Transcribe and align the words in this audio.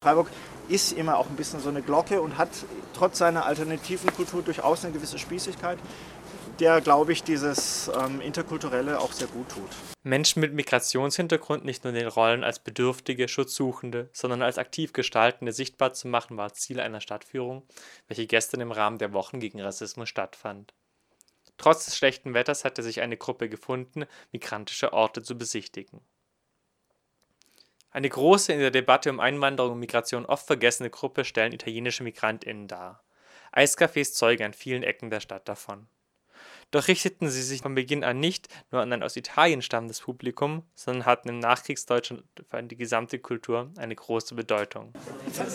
Freiburg 0.00 0.30
ist 0.68 0.92
immer 0.92 1.18
auch 1.18 1.28
ein 1.28 1.34
bisschen 1.34 1.58
so 1.58 1.70
eine 1.70 1.82
Glocke 1.82 2.20
und 2.20 2.38
hat 2.38 2.50
trotz 2.94 3.18
seiner 3.18 3.46
alternativen 3.46 4.12
Kultur 4.12 4.42
durchaus 4.42 4.84
eine 4.84 4.94
gewisse 4.94 5.18
Spießigkeit, 5.18 5.76
der, 6.60 6.80
glaube 6.80 7.12
ich, 7.12 7.24
dieses 7.24 7.90
ähm, 8.00 8.20
Interkulturelle 8.20 9.00
auch 9.00 9.12
sehr 9.12 9.26
gut 9.26 9.48
tut. 9.48 9.68
Menschen 10.04 10.40
mit 10.40 10.54
Migrationshintergrund 10.54 11.64
nicht 11.64 11.82
nur 11.82 11.92
in 11.92 11.98
den 11.98 12.08
Rollen 12.08 12.44
als 12.44 12.60
Bedürftige, 12.60 13.26
Schutzsuchende, 13.26 14.08
sondern 14.12 14.42
als 14.42 14.56
aktiv 14.56 14.92
Gestaltende 14.92 15.52
sichtbar 15.52 15.94
zu 15.94 16.06
machen, 16.06 16.36
war 16.36 16.54
Ziel 16.54 16.78
einer 16.78 17.00
Stadtführung, 17.00 17.64
welche 18.06 18.28
gestern 18.28 18.60
im 18.60 18.70
Rahmen 18.70 18.98
der 18.98 19.12
Wochen 19.12 19.40
gegen 19.40 19.60
Rassismus 19.60 20.08
stattfand. 20.08 20.74
Trotz 21.56 21.86
des 21.86 21.96
schlechten 21.96 22.34
Wetters 22.34 22.64
hatte 22.64 22.84
sich 22.84 23.00
eine 23.00 23.16
Gruppe 23.16 23.48
gefunden, 23.48 24.04
migrantische 24.30 24.92
Orte 24.92 25.22
zu 25.22 25.36
besichtigen. 25.36 26.00
Eine 27.90 28.08
große 28.08 28.52
in 28.52 28.60
der 28.60 28.70
Debatte 28.70 29.10
um 29.10 29.20
Einwanderung 29.20 29.72
und 29.72 29.78
Migration 29.80 30.26
oft 30.26 30.46
vergessene 30.46 30.90
Gruppe 30.90 31.24
stellen 31.24 31.52
italienische 31.52 32.02
MigrantInnen 32.02 32.68
dar. 32.68 33.02
Eiscafés 33.52 34.12
zeugen 34.12 34.44
an 34.44 34.52
vielen 34.52 34.82
Ecken 34.82 35.10
der 35.10 35.20
Stadt 35.20 35.48
davon. 35.48 35.88
Doch 36.70 36.86
richteten 36.86 37.30
sie 37.30 37.42
sich 37.42 37.62
von 37.62 37.74
Beginn 37.74 38.04
an 38.04 38.20
nicht 38.20 38.48
nur 38.70 38.82
an 38.82 38.92
ein 38.92 39.02
aus 39.02 39.16
Italien 39.16 39.62
stammendes 39.62 40.00
Publikum, 40.00 40.64
sondern 40.74 41.06
hatten 41.06 41.30
im 41.30 41.38
Nachkriegsdeutschland 41.38 42.24
für 42.46 42.62
die 42.62 42.76
gesamte 42.76 43.18
Kultur 43.18 43.70
eine 43.78 43.94
große 43.94 44.34
Bedeutung. 44.34 44.92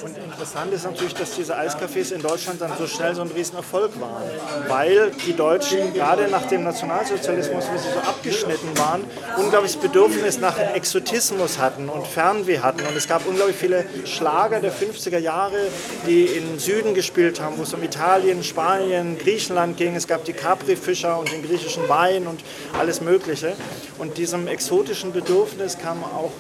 Und 0.04 0.18
interessant 0.18 0.74
ist 0.74 0.86
natürlich, 0.86 1.14
dass 1.14 1.36
diese 1.36 1.56
Eiscafés 1.56 2.12
in 2.12 2.22
Deutschland 2.24 2.62
dann 2.62 2.76
so 2.80 2.88
schnell 2.88 3.14
so 3.14 3.22
ein 3.22 3.28
Riesenerfolg 3.28 4.00
waren, 4.02 4.24
weil 4.68 5.12
die 5.28 5.34
Deutschen 5.34 5.94
gerade 5.94 6.28
nach 6.30 6.48
dem 6.48 6.64
Nationalsozialismus, 6.64 7.70
wo 7.72 7.78
sie 7.78 7.90
so 7.90 8.00
abgeschnitten 8.00 8.76
waren, 8.80 9.04
unglaubliches 9.38 9.78
Bedürfnis 9.78 10.40
nach 10.40 10.58
Exotismus 10.58 11.60
hatten 11.60 11.90
und 11.90 12.08
Fernweh 12.08 12.58
hatten. 12.58 12.88
Und 12.88 12.98
es 12.98 13.08
gab 13.08 13.28
unglaublich 13.28 13.58
viele 13.58 13.86
Schlager 14.06 14.62
der 14.62 14.74
50er 14.74 15.20
Jahre, 15.20 15.68
die 16.08 16.24
im 16.24 16.58
Süden 16.58 16.96
gespielt 16.96 17.40
haben, 17.40 17.60
wo 17.60 17.64
es 17.64 17.74
um 17.76 17.84
Italien, 17.84 18.44
Spanien, 18.44 19.20
Griechenland 19.20 19.78
ging. 19.78 19.96
Es 19.96 20.08
gab 20.08 20.26
die 20.26 20.34
Capri-Fische 20.34 21.03
Fischer 21.04 21.20
und 21.20 21.32
den 21.32 21.44
griechischen 21.44 21.88
Wein 21.90 22.28
und 22.28 22.42
alles 22.80 23.02
Mögliche. 23.02 23.54
Und 23.98 24.18
diesem 24.18 24.48
exotischen 24.48 25.12
Bedürfnis 25.12 25.78
kam 25.78 26.04
auch, 26.04 26.32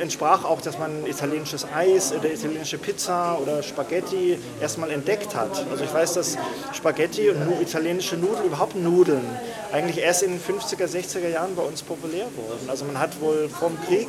entsprach 0.00 0.44
auch, 0.44 0.60
dass 0.60 0.78
man 0.78 1.06
italienisches 1.06 1.66
Eis 1.72 2.12
oder 2.12 2.32
italienische 2.32 2.78
Pizza 2.78 3.38
oder 3.40 3.62
Spaghetti 3.62 4.38
erstmal 4.60 4.90
entdeckt 4.90 5.36
hat. 5.36 5.64
Also 5.70 5.84
ich 5.84 5.94
weiß, 5.94 6.14
dass 6.14 6.36
Spaghetti 6.72 7.30
und 7.30 7.60
italienische 7.62 8.16
Nudeln, 8.16 8.46
überhaupt 8.46 8.74
Nudeln, 8.74 9.24
eigentlich 9.72 9.98
erst 9.98 10.24
in 10.24 10.32
den 10.32 10.40
50er, 10.40 10.86
60er 10.86 11.28
Jahren 11.28 11.54
bei 11.54 11.62
uns 11.62 11.82
populär 11.82 12.26
wurden. 12.36 12.68
Also 12.68 12.84
man 12.84 12.98
hat 12.98 13.20
wohl 13.20 13.48
vom 13.48 13.78
Krieg 13.86 14.08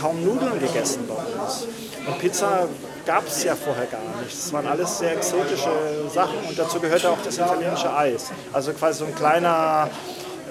kaum 0.00 0.24
Nudeln 0.24 0.60
gegessen 0.60 1.00
bei 1.08 1.14
uns. 1.14 1.66
Und 2.06 2.18
Pizza 2.20 2.68
gab 3.08 3.26
es 3.26 3.42
ja 3.42 3.56
vorher 3.56 3.86
gar 3.86 4.02
nicht. 4.20 4.34
Es 4.34 4.52
waren 4.52 4.66
alles 4.66 4.98
sehr 4.98 5.12
exotische 5.16 5.72
Sachen 6.12 6.40
und 6.46 6.58
dazu 6.58 6.78
gehörte 6.78 7.08
auch 7.08 7.22
das 7.24 7.38
italienische 7.38 7.90
Eis. 7.96 8.30
Also 8.52 8.74
quasi 8.74 8.98
so 8.98 9.06
ein 9.06 9.14
kleiner, 9.14 9.88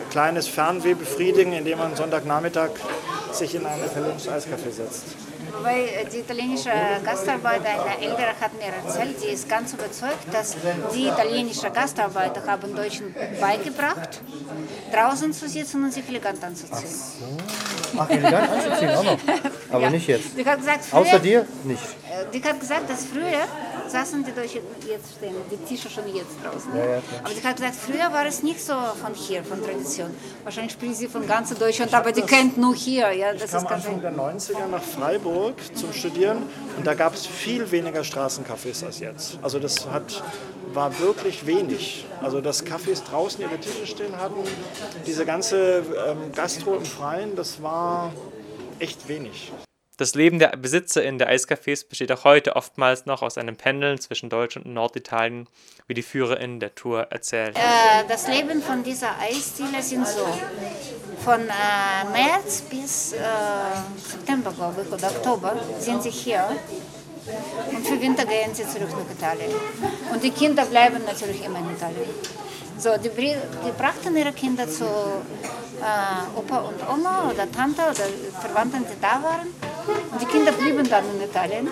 kleines 0.09 0.47
Fernweh 0.47 0.95
befriedigen, 0.95 1.53
indem 1.53 1.77
man 1.77 1.95
Sonntagnachmittag 1.95 2.71
sich 3.31 3.53
in 3.53 3.63
ein 3.63 3.79
italienisches 3.85 4.27
Eiscafé 4.27 4.71
setzt. 4.71 5.03
Weil 5.61 5.85
äh, 5.85 6.05
die 6.11 6.19
italienische 6.19 6.71
Gastarbeiter, 7.05 7.69
eine 7.69 8.03
Ältere 8.03 8.33
hat 8.41 8.53
mir 8.53 8.73
erzählt, 8.83 9.17
die 9.23 9.33
ist 9.33 9.47
ganz 9.47 9.73
überzeugt, 9.73 10.25
dass 10.31 10.55
die 10.95 11.07
italienischen 11.07 11.71
Gastarbeiter 11.71 12.41
haben 12.47 12.75
Deutschen 12.75 13.13
beigebracht, 13.39 14.21
draußen 14.91 15.31
zu 15.31 15.47
sitzen 15.47 15.83
und 15.83 15.93
sich 15.93 16.07
elegant 16.09 16.43
anzuziehen. 16.43 16.89
Ach, 17.97 18.09
elegant 18.09 18.49
anzuziehen 18.49 18.89
auch 18.95 19.03
noch. 19.03 19.17
Aber 19.71 19.81
Ja. 19.83 19.89
nicht 19.89 20.07
jetzt. 20.07 20.37
Die 20.37 20.45
hat 20.45 20.57
gesagt, 20.59 20.85
früher, 20.85 20.99
Außer 21.01 21.19
dir 21.19 21.45
nicht. 21.63 21.81
äh, 21.83 22.25
Die 22.33 22.43
hat 22.43 22.59
gesagt, 22.59 22.89
dass 22.89 23.05
früher 23.05 23.43
saßen 23.87 24.23
die 24.25 24.31
Deutschen, 24.33 24.61
jetzt 24.87 25.13
stehen 25.17 25.35
die 25.49 25.57
Tische 25.65 25.89
schon 25.89 26.03
jetzt 26.13 26.35
draußen. 26.43 26.69
Ja, 26.75 26.85
ja, 26.85 27.01
aber 27.23 27.33
die 27.33 27.41
hat 27.47 27.55
gesagt, 27.55 27.75
früher 27.75 28.11
war 28.11 28.25
es 28.25 28.43
nicht 28.43 28.59
so 28.63 28.73
von 28.73 29.13
hier, 29.13 29.43
von 29.43 29.63
Tradition. 29.63 30.09
Wahrscheinlich 30.43 30.73
spricht 30.73 30.95
sie 30.95 31.07
von 31.07 31.25
ganz 31.25 31.53
Deutschland, 31.57 31.93
aber 31.93 32.11
die 32.11 32.21
kennt 32.23 32.57
nur 32.57 32.75
hier. 32.75 33.11
Ja, 33.13 33.31
das 33.33 33.43
Ich 33.45 33.51
kam 33.51 33.65
ist 33.65 33.71
Anfang 33.71 34.01
der 34.01 34.11
90er 34.13 34.67
nach 34.69 34.81
Freiburg 34.83 35.55
zum 35.73 35.93
Studieren 35.93 36.43
und 36.77 36.85
da 36.85 36.93
gab 36.95 37.13
es 37.13 37.25
viel 37.25 37.69
weniger 37.71 38.01
Straßencafés 38.01 38.85
als 38.85 38.99
jetzt. 38.99 39.37
Also 39.41 39.59
das 39.59 39.87
hat, 39.89 40.21
war 40.73 40.99
wirklich 40.99 41.45
wenig. 41.45 42.05
Also 42.21 42.41
dass 42.41 42.65
Cafés 42.65 43.03
draußen 43.03 43.41
ihre 43.41 43.59
Tische 43.59 43.87
stehen 43.87 44.17
hatten, 44.17 44.43
diese 45.05 45.25
ganze 45.25 45.83
ähm, 46.07 46.31
Gastro 46.33 46.75
im 46.75 46.85
Freien, 46.85 47.35
das 47.35 47.61
war 47.61 48.11
echt 48.79 49.07
wenig. 49.07 49.51
Das 49.97 50.13
Leben 50.13 50.37
der 50.37 50.49
BesitzerInnen 50.49 51.17
der 51.17 51.31
Eiscafés 51.31 51.87
besteht 51.89 52.11
auch 52.11 52.23
heute 52.23 52.55
oftmals 52.55 53.07
noch 53.07 53.23
aus 53.23 53.39
einem 53.39 53.55
Pendeln 53.55 53.99
zwischen 53.99 54.29
Deutschland 54.29 54.67
und 54.67 54.75
Norditalien, 54.75 55.49
wie 55.87 55.95
die 55.95 56.03
FührerInnen 56.03 56.59
der 56.59 56.75
Tour 56.75 57.07
erzählen. 57.09 57.55
Äh, 57.55 58.07
das 58.07 58.27
Leben 58.27 58.61
von 58.61 58.83
dieser 58.83 59.17
Eisdiele 59.19 59.81
sind 59.81 60.07
so. 60.07 60.27
Von 61.25 61.39
äh, 61.41 62.11
März 62.11 62.61
bis 62.69 63.13
äh, 63.13 63.17
September, 63.97 64.51
glaube 64.51 64.83
ich, 64.83 64.93
oder 64.93 65.07
Oktober 65.07 65.55
sind 65.79 66.03
sie 66.03 66.11
hier. 66.11 66.47
Und 67.75 67.85
für 67.87 67.99
Winter 68.01 68.25
gehen 68.25 68.53
sie 68.53 68.67
zurück 68.67 68.89
nach 68.91 69.15
Italien. 69.15 69.51
Und 70.11 70.23
die 70.23 70.31
Kinder 70.31 70.65
bleiben 70.65 70.99
natürlich 71.05 71.43
immer 71.43 71.59
in 71.59 71.71
Italien. 71.71 72.09
So, 72.77 72.95
die, 72.97 73.09
die 73.09 73.71
brachten 73.77 74.15
ihre 74.15 74.31
Kinder 74.33 74.67
zu 74.67 74.85
äh, 74.85 76.39
Opa 76.39 76.57
und 76.59 76.79
Oma 76.87 77.29
oder 77.31 77.51
Tante 77.51 77.81
oder 77.81 78.05
Verwandten, 78.39 78.85
die 78.85 79.01
da 79.01 79.21
waren. 79.21 79.47
Und 80.11 80.21
die 80.21 80.25
Kinder 80.25 80.51
blieben 80.51 80.87
dann 80.89 81.03
in 81.15 81.21
Italien. 81.21 81.67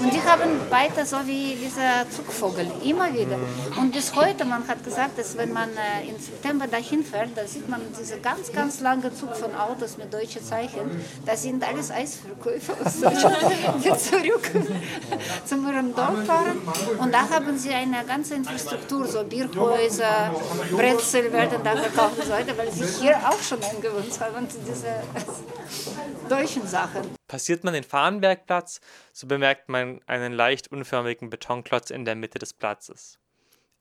Und 0.00 0.12
die 0.12 0.22
haben 0.22 0.70
weiter 0.70 1.04
so 1.04 1.16
wie 1.24 1.56
dieser 1.56 2.08
Zugvogel, 2.10 2.70
immer 2.84 3.12
wieder. 3.12 3.36
Und 3.78 3.92
bis 3.92 4.14
heute, 4.14 4.44
man 4.44 4.66
hat 4.68 4.84
gesagt, 4.84 5.18
dass 5.18 5.36
wenn 5.36 5.52
man 5.52 5.70
äh, 5.70 6.08
im 6.08 6.18
September 6.18 6.66
dahin 6.66 7.04
fährt, 7.04 7.30
da 7.34 7.46
sieht 7.46 7.68
man 7.68 7.80
diese 7.98 8.18
ganz, 8.18 8.52
ganz 8.52 8.80
lange 8.80 9.14
Zug 9.14 9.34
von 9.36 9.54
Autos 9.54 9.96
mit 9.98 10.12
deutschen 10.12 10.44
Zeichen. 10.44 11.02
Das 11.26 11.42
sind 11.42 11.66
alles 11.66 11.90
Eisverkäufer 11.90 12.74
aus 12.84 13.00
Deutschland, 13.00 13.36
die 13.84 13.96
zurück 13.96 14.50
zu 15.44 15.54
ihrem 15.56 15.94
Dorf 15.94 16.24
fahren. 16.26 16.58
Und 16.98 17.12
da 17.12 17.28
haben 17.28 17.58
sie 17.58 17.70
eine 17.70 18.04
ganze 18.06 18.34
Infrastruktur, 18.34 19.06
so 19.06 19.24
Bierhäuser, 19.24 20.32
Brezel 20.70 21.32
werden 21.32 21.58
da 21.64 21.76
verkauft 21.76 22.18
und 22.18 22.26
so 22.26 22.32
weiter, 22.32 22.56
weil 22.56 22.70
sie 22.70 22.84
hier 23.00 23.16
auch 23.16 23.42
schon 23.42 23.62
eingewöhnt 23.62 24.18
haben 24.20 24.46
diese 24.66 24.88
deutschen 26.28 26.66
Sachen. 26.66 27.02
Passiert 27.26 27.64
man 27.64 27.74
den 27.74 27.84
Fahrenbergplatz, 27.84 28.80
so 29.12 29.26
bemerkt 29.26 29.68
man 29.68 30.00
einen 30.06 30.32
leicht 30.32 30.70
unförmigen 30.70 31.30
Betonklotz 31.30 31.90
in 31.90 32.04
der 32.04 32.14
Mitte 32.14 32.38
des 32.38 32.52
Platzes. 32.52 33.18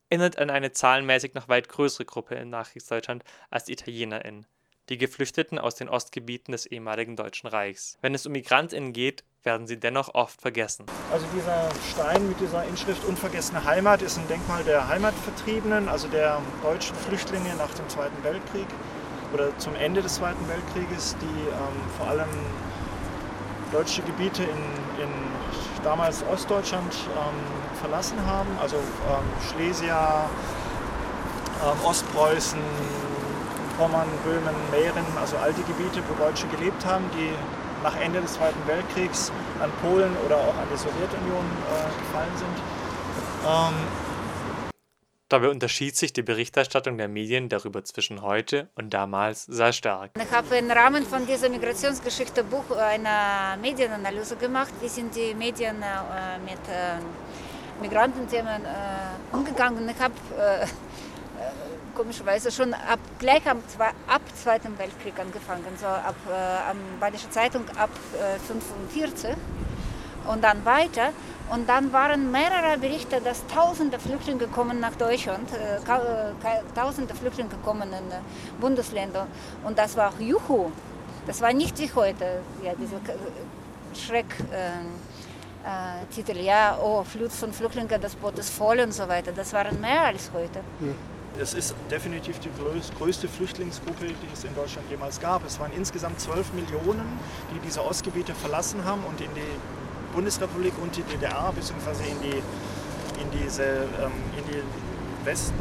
Erinnert 0.10 0.38
an 0.38 0.50
eine 0.50 0.72
zahlenmäßig 0.72 1.34
noch 1.34 1.50
weit 1.50 1.68
größere 1.68 2.06
Gruppe 2.06 2.36
in 2.36 2.50
Nachkriegsdeutschland 2.50 3.24
als 3.50 3.66
die 3.66 3.74
ItalienerInnen, 3.74 4.48
die 4.90 4.98
Geflüchteten 4.98 5.60
aus 5.60 5.76
den 5.76 5.90
Ostgebieten 5.90 6.54
des 6.54 6.66
ehemaligen 6.66 7.18
Deutschen 7.18 7.48
Reichs. 7.48 7.98
Wenn 8.02 8.16
es 8.16 8.26
um 8.26 8.32
MigrantInnen 8.32 8.94
geht, 8.94 9.26
werden 9.44 9.68
sie 9.68 9.80
dennoch 9.80 10.14
oft 10.14 10.42
vergessen. 10.42 10.86
Also 11.12 11.26
dieser 11.36 11.70
Stein 11.92 12.28
mit 12.28 12.40
dieser 12.40 12.64
Inschrift 12.66 13.04
Unvergessene 13.06 13.64
Heimat 13.66 14.02
ist 14.02 14.18
ein 14.18 14.28
Denkmal 14.28 14.64
der 14.64 14.88
Heimatvertriebenen, 14.88 15.90
also 15.90 16.08
der 16.08 16.42
deutschen 16.64 16.96
Flüchtlinge 16.96 17.54
nach 17.56 17.74
dem 17.74 17.88
Zweiten 17.90 18.24
Weltkrieg 18.24 18.68
oder 19.34 19.58
zum 19.58 19.76
Ende 19.76 20.02
des 20.02 20.16
Zweiten 20.16 20.48
Weltkrieges, 20.48 21.16
die 21.22 21.50
ähm, 21.50 21.78
vor 21.98 22.08
allem 22.08 22.30
deutsche 23.72 24.02
Gebiete 24.04 24.44
in, 24.44 25.04
in 25.04 25.10
damals 25.84 26.24
Ostdeutschland 26.32 26.94
ähm, 26.94 27.80
verlassen 27.80 28.18
haben, 28.26 28.50
also 28.62 28.78
ähm, 28.78 29.26
Schlesier, 29.50 30.30
ähm, 31.64 31.86
Ostpreußen, 31.86 32.60
Pommern, 33.78 34.08
Böhmen, 34.24 34.56
Mähren, 34.72 35.06
also 35.20 35.38
all 35.38 35.54
die 35.54 35.64
Gebiete, 35.64 36.02
wo 36.10 36.24
Deutsche 36.24 36.48
gelebt 36.48 36.86
haben, 36.86 37.06
die 37.14 37.32
nach 37.84 37.96
Ende 37.98 38.22
des 38.22 38.34
Zweiten 38.34 38.60
Weltkriegs 38.66 39.32
an 39.62 39.70
Polen 39.82 40.16
oder 40.26 40.38
auch 40.38 40.58
an 40.58 40.68
die 40.74 40.78
Sowjetunion 40.78 41.46
äh, 41.46 42.00
gefallen 42.02 42.36
sind. 42.36 42.58
Dabei 45.30 45.50
unterschied 45.50 45.98
sich 45.98 46.14
die 46.14 46.22
Berichterstattung 46.22 46.98
der 46.98 47.10
Medien 47.10 47.50
darüber 47.50 47.84
zwischen 47.84 48.22
heute 48.22 48.70
und 48.76 48.94
damals 48.94 49.44
sehr 49.44 49.74
stark. 49.74 50.12
Ich 50.18 50.32
habe 50.32 50.56
im 50.56 50.72
Rahmen 50.72 51.06
von 51.06 51.28
dieser 51.28 51.50
Migrationsgeschichte 51.50 52.46
Buch 52.46 52.72
eine 52.72 53.60
Medienanalyse 53.62 54.38
gemacht. 54.38 54.72
Wie 54.80 54.88
sind 54.88 55.14
die 55.14 55.34
Medien 55.34 55.82
äh, 55.82 56.40
mit 56.40 56.60
äh, 56.70 57.82
Migrantenthemen 57.82 58.64
äh, 58.64 59.36
umgegangen? 59.36 59.90
Ich 59.90 60.00
habe 60.02 60.14
äh, 60.40 60.64
äh, 60.64 60.68
komischerweise 61.94 62.50
schon 62.50 62.74
ab, 62.74 63.00
gleich 63.20 63.46
am, 63.50 63.62
ab 64.08 64.22
Zweiten 64.34 64.80
Weltkrieg 64.80 65.20
angefangen, 65.20 65.66
so 65.78 65.88
ab 65.88 66.16
äh, 66.30 66.70
am 66.72 66.78
Badische 67.02 67.30
Zeitung 67.30 67.68
ab 67.76 67.90
äh, 68.14 68.40
45 68.48 69.36
und 70.28 70.44
dann 70.44 70.64
weiter. 70.66 71.10
Und 71.50 71.70
dann 71.70 71.94
waren 71.94 72.30
mehrere 72.32 72.78
Berichte, 72.78 73.22
dass 73.22 73.46
tausende 73.48 73.98
Flüchtlinge 74.00 74.48
kommen 74.48 74.80
nach 74.82 74.96
Deutschland, 74.96 75.50
äh, 75.54 75.78
äh, 75.78 76.62
tausende 76.76 77.16
Flüchtlinge 77.16 77.52
kommen 77.64 77.88
in 77.90 78.12
äh, 78.12 78.20
Bundesländer. 78.60 79.28
Und 79.64 79.78
das 79.78 79.96
war 79.96 80.10
auch 80.10 80.20
Juhu. 80.20 80.72
Das 81.26 81.40
war 81.42 81.54
nicht 81.54 81.78
wie 81.80 81.90
heute, 81.96 82.42
ja, 82.64 82.74
diese 82.80 82.98
K- 82.98 83.14
Schrecktitel, 83.94 84.42
äh, 86.38 86.42
äh, 86.42 86.46
ja, 86.46 86.78
oh, 86.82 87.04
Flut 87.04 87.32
von 87.32 87.54
Flüchtlingen, 87.54 88.02
das 88.02 88.16
Boot 88.16 88.38
ist 88.40 88.50
voll 88.50 88.80
und 88.80 88.94
so 88.94 89.08
weiter. 89.08 89.32
Das 89.32 89.54
waren 89.54 89.80
mehr 89.80 90.04
als 90.06 90.32
heute. 90.34 90.60
Es 91.40 91.54
ist 91.54 91.76
definitiv 91.92 92.40
die 92.40 92.50
größte 92.98 93.28
Flüchtlingsgruppe, 93.28 94.06
die 94.08 94.34
es 94.34 94.44
in 94.44 94.56
Deutschland 94.56 94.90
jemals 94.90 95.20
gab. 95.20 95.46
Es 95.46 95.60
waren 95.60 95.72
insgesamt 95.74 96.20
12 96.20 96.52
Millionen, 96.54 97.20
die 97.54 97.60
diese 97.60 97.86
Ostgebiete 97.86 98.34
verlassen 98.34 98.84
haben 98.86 99.04
und 99.08 99.22
in 99.22 99.30
die 99.36 99.42
Bundesrepublik 100.14 100.74
und 100.82 100.96
die 100.96 101.04
DDR 101.04 101.52
bzw. 101.56 102.10
in 102.10 102.22
die 102.22 102.42
in 103.22 103.32
diese 103.32 103.64
ähm, 103.64 104.12
in 104.38 104.46
die 104.52 105.26
Westen 105.26 105.56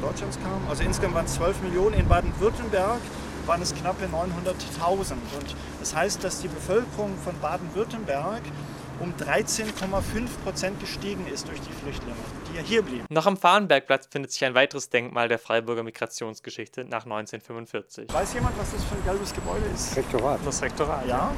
Deutschlands 0.00 0.38
kamen. 0.38 0.66
Also 0.68 0.82
insgesamt 0.84 1.14
waren 1.14 1.26
es 1.26 1.34
12 1.34 1.62
Millionen. 1.62 1.94
In 1.94 2.08
Baden-Württemberg 2.08 3.00
waren 3.46 3.62
es 3.62 3.74
knappe 3.74 4.04
900.000. 4.04 5.12
Und 5.12 5.56
das 5.80 5.94
heißt, 5.94 6.22
dass 6.22 6.40
die 6.40 6.48
Bevölkerung 6.48 7.16
von 7.22 7.34
Baden-Württemberg 7.40 8.42
um 9.00 9.12
13,5 9.14 10.28
Prozent 10.42 10.80
gestiegen 10.80 11.26
ist 11.32 11.48
durch 11.48 11.60
die 11.60 11.72
Flüchtlinge, 11.72 12.16
die 12.50 12.56
ja 12.56 12.62
hier 12.62 12.82
blieben. 12.82 13.04
Noch 13.08 13.26
am 13.26 13.36
Fahrenbergplatz 13.36 14.08
findet 14.10 14.32
sich 14.32 14.44
ein 14.44 14.54
weiteres 14.54 14.90
Denkmal 14.90 15.28
der 15.28 15.38
Freiburger 15.38 15.82
Migrationsgeschichte 15.82 16.84
nach 16.84 17.04
1945. 17.04 18.12
Weiß 18.12 18.34
jemand, 18.34 18.58
was 18.58 18.72
das 18.72 18.84
für 18.84 18.94
ein 18.96 19.04
gelbes 19.04 19.32
Gebäude 19.34 19.64
ist? 19.72 19.96
Rektorat. 19.96 20.40
Das 20.44 20.62
Rektorat. 20.62 21.06
Ja. 21.06 21.32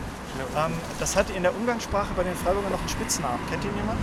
Ähm, 0.57 0.73
das 0.99 1.17
hat 1.17 1.29
in 1.31 1.43
der 1.43 1.55
Umgangssprache 1.55 2.13
bei 2.17 2.25
den 2.25 2.35
Freiburgern 2.35 2.73
noch 2.73 2.81
einen 2.81 2.89
Spitznamen. 2.89 3.41
Kennt 3.51 3.65
ihn 3.65 3.77
jemand? 3.77 4.01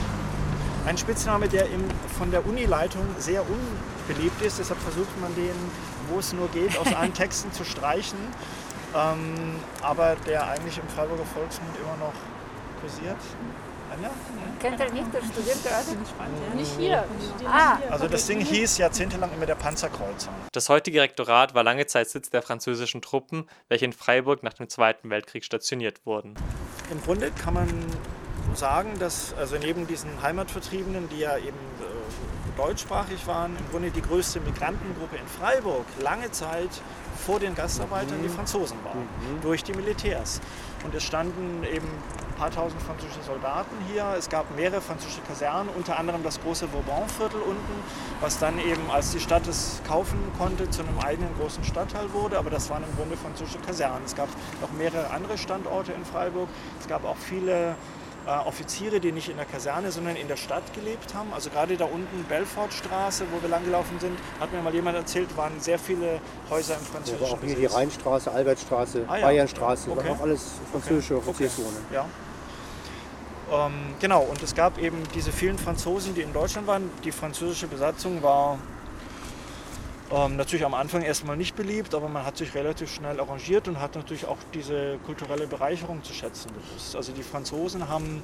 Ein 0.86 0.98
Spitzname, 0.98 1.50
der 1.50 1.65
im, 1.65 1.83
von 2.18 2.31
der 2.31 2.45
Unileitung 2.45 3.06
sehr 3.18 3.42
unbeliebt 3.42 4.42
ist. 4.42 4.59
Deshalb 4.59 4.80
versucht 4.80 5.19
man 5.19 5.33
den, 5.36 5.56
wo 6.09 6.19
es 6.19 6.31
nur 6.31 6.48
geht, 6.50 6.77
aus 6.77 6.94
allen 6.94 7.13
Texten 7.15 7.51
zu 7.51 7.65
streichen. 7.65 8.19
Ähm, 8.95 9.56
aber 9.81 10.15
der 10.25 10.48
eigentlich 10.48 10.77
im 10.77 10.88
Freiburger 10.88 11.25
Volksmund 11.25 11.75
immer 11.81 11.98
noch 11.98 12.13
kursiert. 12.79 13.18
Anja? 13.94 14.09
Kennt 14.59 14.79
er 14.79 14.91
nicht, 14.91 15.13
der 15.13 15.21
studiert 15.21 15.63
gerade? 15.63 16.56
Nicht 16.56 16.71
hier. 16.77 17.06
Ah, 17.45 17.77
Also 17.89 18.07
das 18.07 18.27
Ding 18.27 18.41
hieß 18.41 18.77
jahrzehntelang 18.79 19.31
immer 19.33 19.45
der 19.45 19.56
Panzerkreuzer. 19.56 20.29
Das 20.51 20.69
heutige 20.69 21.01
Rektorat 21.01 21.56
war 21.56 21.63
lange 21.63 21.85
Zeit 21.85 22.09
Sitz 22.09 22.29
der 22.29 22.41
französischen 22.41 23.01
Truppen, 23.01 23.47
welche 23.69 23.85
in 23.85 23.94
Freiburg 23.94 24.44
nach 24.44 24.53
dem 24.53 24.68
Zweiten 24.69 25.09
Weltkrieg 25.09 25.44
stationiert 25.45 26.06
wurden. 26.06 26.35
Im 26.91 27.01
Grunde 27.01 27.31
kann 27.31 27.53
man 27.53 27.68
sagen, 28.53 28.94
dass 29.00 29.33
also 29.35 29.57
neben 29.57 29.88
diesen 29.88 30.21
Heimatvertriebenen, 30.21 31.07
die 31.09 31.19
ja 31.19 31.38
eben 31.38 31.47
äh, 31.47 32.37
deutschsprachig 32.57 33.25
waren, 33.27 33.56
im 33.57 33.69
Grunde 33.69 33.92
die 33.92 34.01
größte 34.01 34.39
Migrantengruppe 34.39 35.15
in 35.15 35.27
Freiburg 35.27 35.86
lange 36.01 36.31
Zeit 36.31 36.69
vor 37.25 37.39
den 37.39 37.56
Gastarbeitern 37.56 38.21
die 38.21 38.30
Franzosen 38.30 38.77
waren, 38.83 39.07
durch 39.42 39.63
die 39.63 39.74
Militärs. 39.74 40.42
Und 40.83 40.94
es 40.94 41.04
standen 41.04 41.63
eben 41.63 41.88
ein 41.88 42.36
paar 42.38 42.51
tausend 42.51 42.81
französische 42.81 43.24
Soldaten 43.24 43.75
hier. 43.92 44.13
Es 44.18 44.30
gab 44.30 44.56
mehrere 44.56 44.81
französische 44.81 45.21
Kasernen, 45.21 45.69
unter 45.75 45.98
anderem 45.98 46.24
das 46.24 46.39
große 46.39 46.68
Vauban-Viertel 46.71 47.42
unten, 47.42 47.83
was 48.21 48.38
dann 48.39 48.59
eben, 48.59 48.89
als 48.92 49.12
die 49.12 49.19
Stadt 49.19 49.48
es 49.48 49.81
kaufen 49.88 50.19
konnte, 50.38 50.69
zu 50.69 50.83
einem 50.83 51.00
eigenen 51.00 51.36
großen 51.39 51.63
Stadtteil 51.63 52.13
wurde. 52.13 52.38
Aber 52.38 52.50
das 52.50 52.69
waren 52.69 52.83
im 52.83 52.95
Grunde 52.95 53.18
französische 53.18 53.59
Kasernen. 53.59 54.04
Es 54.06 54.15
gab 54.15 54.30
noch 54.62 54.71
mehrere 54.71 55.09
andere 55.09 55.38
Standorte 55.38 55.94
in 55.94 56.06
Freiburg. 56.06 56.48
Es 56.80 56.88
gab 56.88 57.04
auch 57.06 57.18
viele 57.18 57.75
Offiziere, 58.31 59.00
die 59.00 59.12
nicht 59.12 59.29
in 59.29 59.38
der 59.38 59.45
Kaserne, 59.45 59.91
sondern 59.91 60.15
in 60.15 60.27
der 60.27 60.35
Stadt 60.35 60.74
gelebt 60.74 61.13
haben. 61.13 61.31
Also 61.33 61.50
gerade 61.50 61.77
da 61.77 61.85
unten 61.85 62.25
Belfortstraße, 62.27 63.25
wo 63.31 63.41
wir 63.41 63.50
langgelaufen 63.50 64.00
sind, 64.00 64.18
hat 64.39 64.51
mir 64.51 64.62
mal 64.62 64.74
jemand 64.74 64.97
erzählt, 64.97 65.35
waren 65.38 65.59
sehr 65.59 65.79
viele 65.79 66.19
Häuser 66.50 66.74
im 66.74 66.79
Aber 66.81 66.89
französischen 66.91 67.25
auch 67.33 67.39
hier 67.41 67.56
die 67.56 67.62
Besitz. 67.62 67.75
Rheinstraße, 67.75 68.31
Albertstraße, 68.31 69.06
Ah, 69.07 69.18
ja. 69.18 69.25
Bayernstraße, 69.27 69.91
Okay. 69.91 70.07
waren 70.09 70.18
auch 70.18 70.21
alles 70.21 70.41
französische 70.71 71.15
Okay. 71.15 71.29
Offizierswohnungen. 71.29 71.85
Ja. 71.94 72.06
Ähm, 73.50 73.71
genau, 74.01 74.24
und 74.24 74.44
es 74.44 74.53
gab 74.53 74.77
eben 74.77 75.01
diese 75.15 75.31
vielen 75.31 75.57
Franzosen, 75.57 76.13
die 76.13 76.21
in 76.21 76.33
Deutschland 76.33 76.68
waren. 76.68 76.89
Die 77.06 77.13
französische 77.13 77.68
Besatzung 77.68 78.21
war 78.21 78.57
ähm, 80.12 80.38
natürlich 80.38 80.65
am 80.65 80.74
Anfang 80.74 81.01
erstmal 81.01 81.36
nicht 81.36 81.56
beliebt, 81.56 81.94
aber 81.94 82.07
man 82.07 82.25
hat 82.25 82.38
sich 82.38 82.56
relativ 82.56 82.94
schnell 82.94 83.19
arrangiert 83.19 83.68
und 83.68 83.80
hat 83.80 83.95
natürlich 83.95 84.25
auch 84.25 84.38
diese 84.54 84.98
kulturelle 85.06 85.48
Bereicherung 85.48 86.04
zu 86.04 86.13
schätzen 86.13 86.50
gewusst. 86.54 86.95
Also 86.95 87.12
die 87.12 87.24
Franzosen 87.24 87.89
haben, 87.89 88.24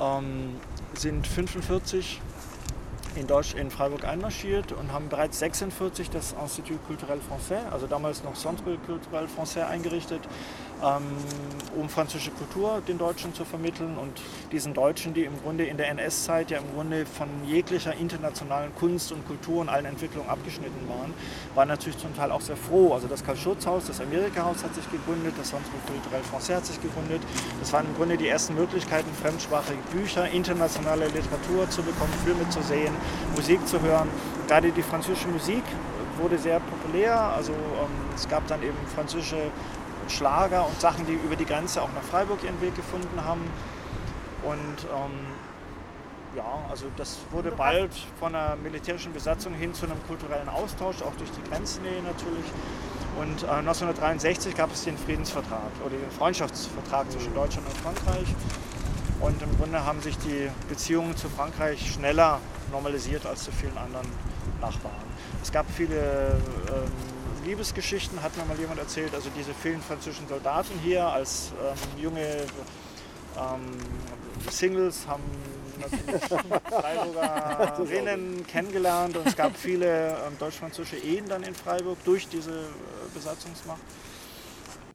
ähm, 0.00 0.56
sind 0.94 1.26
45 1.26 2.20
in, 3.14 3.26
Deutsch, 3.26 3.54
in 3.54 3.70
Freiburg 3.70 4.04
einmarschiert 4.04 4.72
und 4.72 4.92
haben 4.92 5.08
bereits 5.08 5.38
46 5.38 6.10
das 6.10 6.34
Institut 6.40 6.84
Culturel 6.86 7.18
Français, 7.18 7.70
also 7.70 7.86
damals 7.86 8.24
noch 8.24 8.34
Centre 8.34 8.76
Culturel 8.78 9.26
Français 9.26 9.66
eingerichtet, 9.66 10.20
um 10.82 11.88
französische 11.88 12.32
Kultur 12.32 12.82
den 12.86 12.98
Deutschen 12.98 13.32
zu 13.34 13.44
vermitteln 13.44 13.96
und 13.96 14.20
diesen 14.50 14.74
Deutschen, 14.74 15.14
die 15.14 15.24
im 15.24 15.40
Grunde 15.42 15.64
in 15.64 15.76
der 15.76 15.88
NS-Zeit 15.90 16.50
ja 16.50 16.58
im 16.58 16.72
Grunde 16.74 17.06
von 17.06 17.28
jeglicher 17.46 17.94
internationalen 17.94 18.74
Kunst 18.74 19.12
und 19.12 19.26
Kultur 19.26 19.60
und 19.60 19.68
allen 19.68 19.86
Entwicklungen 19.86 20.28
abgeschnitten 20.28 20.88
waren, 20.88 21.14
waren 21.54 21.68
natürlich 21.68 21.98
zum 21.98 22.14
Teil 22.16 22.30
auch 22.32 22.40
sehr 22.40 22.56
froh. 22.56 22.94
Also 22.94 23.06
das 23.06 23.24
Karl-Schurz-Haus, 23.24 23.86
das 23.86 24.00
Amerika-Haus 24.00 24.64
hat 24.64 24.74
sich 24.74 24.90
gegründet, 24.90 25.34
das 25.38 25.50
Centre 25.50 25.70
Culturel 25.86 26.20
Français 26.30 26.56
hat 26.56 26.66
sich 26.66 26.80
gegründet. 26.80 27.22
Das 27.60 27.72
waren 27.72 27.86
im 27.86 27.94
Grunde 27.94 28.16
die 28.16 28.28
ersten 28.28 28.54
Möglichkeiten, 28.54 29.10
fremdsprachige 29.22 29.82
Bücher, 29.92 30.28
internationale 30.30 31.06
Literatur 31.06 31.70
zu 31.70 31.82
bekommen, 31.82 32.12
Filme 32.24 32.48
zu 32.50 32.62
sehen, 32.62 32.94
Musik 33.36 33.66
zu 33.66 33.80
hören. 33.80 34.08
Gerade 34.48 34.72
die 34.72 34.82
französische 34.82 35.28
Musik 35.28 35.62
wurde 36.18 36.38
sehr 36.38 36.60
populär. 36.60 37.18
Also 37.18 37.52
ähm, 37.52 37.90
es 38.14 38.28
gab 38.28 38.46
dann 38.46 38.62
eben 38.62 38.76
französische 38.94 39.50
Schlager 40.08 40.66
und 40.66 40.80
Sachen, 40.80 41.06
die 41.06 41.12
über 41.12 41.36
die 41.36 41.44
Grenze 41.46 41.82
auch 41.82 41.92
nach 41.94 42.02
Freiburg 42.02 42.42
ihren 42.44 42.60
Weg 42.60 42.74
gefunden 42.74 43.24
haben. 43.24 43.42
Und 44.42 44.84
ähm, 44.84 45.26
ja, 46.36 46.44
also 46.70 46.86
das 46.96 47.18
wurde 47.30 47.50
bald 47.50 47.92
von 48.18 48.34
einer 48.34 48.56
militärischen 48.56 49.12
Besatzung 49.12 49.54
hin 49.54 49.74
zu 49.74 49.86
einem 49.86 50.02
kulturellen 50.06 50.48
Austausch, 50.48 51.02
auch 51.02 51.14
durch 51.16 51.30
die 51.30 51.50
Grenznähe 51.50 52.02
natürlich. 52.02 52.46
Und 53.18 53.42
äh, 53.42 53.46
1963 53.46 54.56
gab 54.56 54.72
es 54.72 54.84
den 54.84 54.96
Friedensvertrag 54.96 55.70
oder 55.84 55.96
den 55.96 56.10
Freundschaftsvertrag 56.10 57.10
zwischen 57.10 57.34
Deutschland 57.34 57.66
und 57.68 57.76
Frankreich. 57.78 58.34
Und 59.20 59.40
im 59.42 59.56
Grunde 59.56 59.84
haben 59.84 60.00
sich 60.00 60.18
die 60.18 60.48
Beziehungen 60.68 61.16
zu 61.16 61.28
Frankreich 61.28 61.92
schneller 61.92 62.40
normalisiert 62.72 63.26
als 63.26 63.44
zu 63.44 63.52
vielen 63.52 63.76
anderen 63.76 64.08
Nachbarn. 64.60 64.94
Es 65.42 65.52
gab 65.52 65.66
viele 65.70 66.40
ähm, 66.68 66.90
Liebesgeschichten, 67.44 68.22
hat 68.22 68.36
mir 68.36 68.44
mal 68.44 68.58
jemand 68.58 68.78
erzählt. 68.78 69.14
Also 69.14 69.30
diese 69.36 69.54
vielen 69.54 69.80
französischen 69.80 70.28
Soldaten 70.28 70.78
hier 70.82 71.06
als 71.06 71.52
ähm, 71.60 72.02
junge 72.02 72.46
ähm, 73.36 73.78
Singles 74.50 75.06
haben 75.06 75.22
natürlich 75.80 76.22
Freiburgerinnen 76.24 78.46
kennengelernt 78.46 79.16
und 79.16 79.26
es 79.26 79.36
gab 79.36 79.56
viele 79.56 80.10
ähm, 80.10 80.38
deutsch-französische 80.38 80.96
Ehen 80.96 81.28
dann 81.28 81.42
in 81.42 81.54
Freiburg 81.54 81.98
durch 82.04 82.28
diese 82.28 82.50
äh, 82.50 83.14
Besatzungsmacht. 83.14 83.80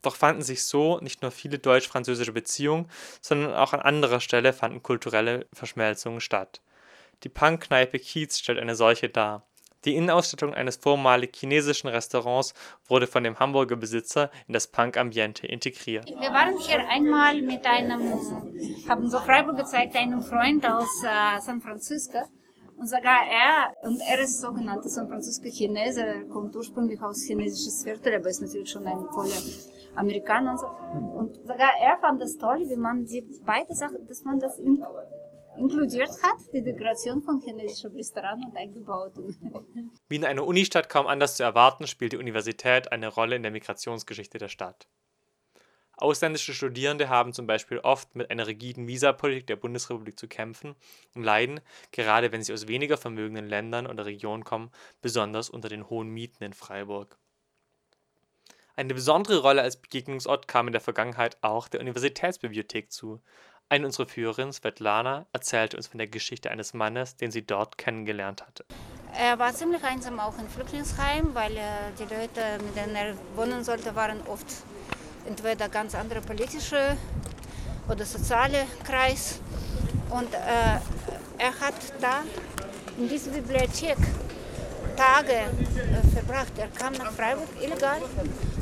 Doch 0.01 0.15
fanden 0.15 0.41
sich 0.41 0.63
so 0.63 0.99
nicht 0.99 1.21
nur 1.21 1.31
viele 1.31 1.59
deutsch-französische 1.59 2.31
Beziehungen, 2.31 2.89
sondern 3.21 3.55
auch 3.55 3.73
an 3.73 3.81
anderer 3.81 4.19
Stelle 4.19 4.53
fanden 4.53 4.83
kulturelle 4.83 5.47
Verschmelzungen 5.53 6.21
statt. 6.21 6.61
Die 7.23 7.29
Punk-Kneipe 7.29 7.99
Kiez 7.99 8.37
stellt 8.37 8.59
eine 8.59 8.75
solche 8.75 9.09
dar. 9.09 9.46
Die 9.87 9.95
Innenausstattung 9.95 10.53
eines 10.53 10.75
vormalig 10.75 11.33
chinesischen 11.33 11.87
Restaurants 11.87 12.53
wurde 12.89 13.07
von 13.07 13.23
dem 13.23 13.39
Hamburger 13.39 13.77
Besitzer 13.77 14.29
in 14.45 14.53
das 14.53 14.67
Punk-Ambiente 14.67 15.47
integriert. 15.47 16.09
Wir 16.09 16.29
waren 16.33 16.57
hier 16.57 16.85
einmal 16.89 17.41
mit 17.41 17.65
einem, 17.65 18.01
haben 18.89 19.09
so 19.09 19.17
Freiburg 19.19 19.55
gezeigt, 19.55 19.95
einem 19.95 20.21
Freund 20.21 20.65
aus 20.67 20.89
äh, 21.05 21.39
San 21.39 21.61
Francisco. 21.61 22.17
Und 22.75 22.89
sogar 22.89 23.21
er, 23.31 23.87
und 23.87 24.01
er 24.01 24.19
ist 24.19 24.41
sogenannter 24.41 24.89
San 24.89 25.07
Francisco 25.07 25.47
Chinese, 25.49 26.25
kommt 26.33 26.53
ursprünglich 26.53 27.01
aus 27.01 27.23
chinesisches 27.23 27.85
Viertel, 27.85 28.15
aber 28.15 28.27
ist 28.27 28.41
natürlich 28.41 28.69
schon 28.69 28.85
ein 28.85 29.05
voller 29.13 29.41
Amerikaner 29.95 30.51
und 30.51 30.59
so. 30.59 30.67
Und 31.17 31.35
sogar 31.47 31.71
er 31.81 31.97
fand 32.01 32.21
das 32.21 32.35
toll, 32.35 32.59
wie 32.67 32.75
man 32.75 33.05
die 33.05 33.25
beide 33.45 33.73
Sachen, 33.73 34.05
dass 34.05 34.25
man 34.25 34.37
das 34.37 34.59
in, 34.59 34.83
inkludiert 35.57 36.09
hat, 36.23 36.37
die 36.53 36.57
Integration 36.57 37.21
von 37.21 37.41
chinesischem 37.41 37.93
Restaurant 37.93 38.45
und 38.45 38.55
eingebaut. 38.55 39.13
Wie 40.07 40.15
in 40.15 40.25
einer 40.25 40.45
Unistadt 40.45 40.89
kaum 40.89 41.07
anders 41.07 41.37
zu 41.37 41.43
erwarten, 41.43 41.87
spielt 41.87 42.13
die 42.13 42.17
Universität 42.17 42.91
eine 42.91 43.07
Rolle 43.07 43.35
in 43.35 43.43
der 43.43 43.51
Migrationsgeschichte 43.51 44.37
der 44.37 44.49
Stadt. 44.49 44.87
Ausländische 45.99 46.53
Studierende 46.53 47.09
haben 47.09 47.33
zum 47.33 47.47
Beispiel 47.47 47.79
oft 47.79 48.15
mit 48.15 48.29
einer 48.29 48.45
rigiden 48.45 48.87
Visapolitik 48.87 49.47
der 49.47 49.55
Bundesrepublik 49.55 50.19
zu 50.19 50.27
kämpfen 50.27 50.75
und 51.15 51.23
leiden, 51.23 51.59
gerade 51.91 52.31
wenn 52.31 52.43
sie 52.43 52.53
aus 52.53 52.67
weniger 52.67 52.97
vermögenden 52.97 53.47
Ländern 53.47 53.87
oder 53.87 54.05
Regionen 54.05 54.43
kommen, 54.43 54.69
besonders 55.01 55.49
unter 55.49 55.69
den 55.69 55.89
hohen 55.89 56.09
Mieten 56.09 56.43
in 56.43 56.53
Freiburg. 56.53 57.17
Eine 58.75 58.93
besondere 58.93 59.39
Rolle 59.39 59.63
als 59.63 59.77
Begegnungsort 59.77 60.47
kam 60.47 60.67
in 60.67 60.71
der 60.71 60.81
Vergangenheit 60.81 61.37
auch 61.41 61.67
der 61.67 61.81
Universitätsbibliothek 61.81 62.91
zu. 62.91 63.19
Eine 63.69 63.87
unserer 63.87 64.07
Führerinnen, 64.07 64.53
Svetlana, 64.53 65.25
erzählte 65.33 65.75
uns 65.75 65.87
von 65.87 65.97
der 65.97 66.07
Geschichte 66.07 66.49
eines 66.49 66.73
Mannes, 66.73 67.17
den 67.17 67.31
sie 67.31 67.45
dort 67.45 67.77
kennengelernt 67.77 68.47
hatte. 68.47 68.63
Er 69.13 69.37
war 69.39 69.53
ziemlich 69.53 69.83
einsam 69.83 70.21
auch 70.21 70.37
im 70.39 70.47
Flüchtlingsheim, 70.47 71.35
weil 71.35 71.57
äh, 71.57 71.61
die 71.99 72.03
Leute, 72.03 72.63
mit 72.63 72.77
denen 72.77 72.95
er 72.95 73.13
wohnen 73.35 73.65
sollte, 73.65 73.93
waren 73.93 74.21
oft 74.27 74.45
entweder 75.27 75.67
ganz 75.67 75.95
andere 75.95 76.21
politische 76.21 76.95
oder 77.89 78.05
soziale 78.05 78.65
Kreis. 78.85 79.41
Und 80.11 80.33
äh, 80.33 80.37
er 81.37 81.59
hat 81.59 81.75
da 81.99 82.23
in 82.97 83.09
dieser 83.09 83.31
Bibliothek 83.31 83.97
Tage 84.95 85.33
äh, 85.33 86.07
verbracht. 86.15 86.53
Er 86.57 86.69
kam 86.69 86.93
nach 86.93 87.11
Freiburg 87.11 87.49
illegal 87.61 88.01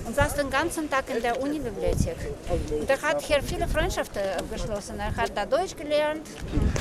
und 0.06 0.16
saß 0.16 0.36
den 0.36 0.50
ganzen 0.50 0.90
Tag 0.90 1.10
in 1.10 1.22
der 1.22 1.42
Unibibliothek. 1.42 2.18
Und 2.50 2.90
er 2.90 3.02
hat 3.02 3.22
hier 3.22 3.42
viele 3.42 3.68
Freundschaften 3.68 4.22
geschlossen. 4.52 5.00
Er 5.00 5.16
hat 5.16 5.32
da 5.36 5.46
Deutsch 5.46 5.76
gelernt, 5.76 6.28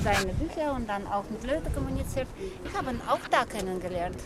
seine 0.02 0.32
Bücher 0.34 0.72
und 0.74 0.88
dann 0.88 1.06
auch 1.06 1.24
mit 1.30 1.42
Leuten 1.44 1.72
kommuniziert. 1.74 2.28
Ich 2.64 2.76
habe 2.76 2.90
ihn 2.90 3.00
auch 3.08 3.26
da 3.30 3.44
kennengelernt. 3.44 4.18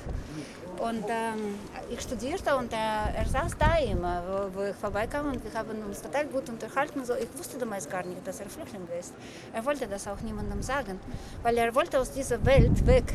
Und 0.79 1.05
ähm, 1.09 1.59
ich 1.91 2.01
studierte 2.01 2.55
und 2.57 2.73
er, 2.73 3.13
er 3.17 3.27
saß 3.27 3.57
da 3.59 3.79
immer, 3.79 4.23
wo, 4.55 4.61
wo, 4.61 4.65
ich 4.65 4.77
vorbeikam 4.77 5.27
und 5.27 5.43
wir 5.43 5.53
haben 5.53 5.83
uns 5.85 6.01
total 6.01 6.27
gut 6.27 6.49
unterhalten. 6.49 7.05
So, 7.05 7.15
ich 7.15 7.29
wusste 7.37 7.59
damals 7.59 7.89
gar 7.89 8.05
nicht, 8.05 8.25
dass 8.25 8.39
er 8.39 8.49
Flüchtling 8.49 8.87
ist. 8.99 9.13
Er 9.53 9.65
wollte 9.65 9.89
das 9.89 10.07
auch 10.07 10.21
niemandem 10.21 10.63
sagen, 10.63 11.01
weil 11.43 11.59
er 11.59 11.75
wollte 11.75 11.99
aus 11.99 12.13
dieser 12.13 12.45
Welt 12.45 12.87
weg. 12.87 13.13